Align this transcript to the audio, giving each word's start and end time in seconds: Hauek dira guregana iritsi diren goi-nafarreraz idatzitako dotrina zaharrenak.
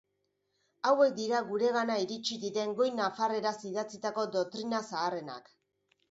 Hauek 0.91 1.11
dira 1.17 1.41
guregana 1.49 1.97
iritsi 2.03 2.37
diren 2.45 2.73
goi-nafarreraz 2.79 3.53
idatzitako 3.71 4.25
dotrina 4.37 4.81
zaharrenak. 4.87 5.53